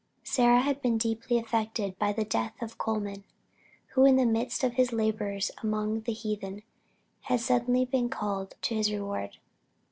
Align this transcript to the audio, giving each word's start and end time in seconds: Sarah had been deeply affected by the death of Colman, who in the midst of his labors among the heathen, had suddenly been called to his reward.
Sarah 0.23 0.61
had 0.61 0.81
been 0.81 0.97
deeply 0.97 1.37
affected 1.37 1.95
by 1.99 2.11
the 2.11 2.25
death 2.25 2.59
of 2.59 2.79
Colman, 2.79 3.23
who 3.89 4.03
in 4.03 4.15
the 4.15 4.25
midst 4.25 4.63
of 4.63 4.73
his 4.73 4.91
labors 4.91 5.51
among 5.61 6.01
the 6.01 6.11
heathen, 6.13 6.63
had 7.25 7.39
suddenly 7.39 7.85
been 7.85 8.09
called 8.09 8.55
to 8.63 8.73
his 8.73 8.91
reward. 8.91 9.37